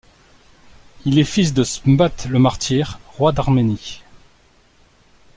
Il 1.05 1.19
est 1.19 1.23
fils 1.23 1.53
de 1.53 1.63
Smbat 1.63 2.25
le 2.27 2.39
Martyr, 2.39 2.97
roi 3.19 3.31
d'Arménie. 3.33 4.01